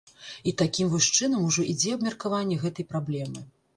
І 0.51 0.53
такім 0.61 0.87
вось 0.93 1.09
чынам 1.17 1.45
ужо 1.49 1.67
ідзе 1.73 1.93
абмеркаванне 1.99 2.59
гэтай 2.67 2.89
праблемы. 2.95 3.49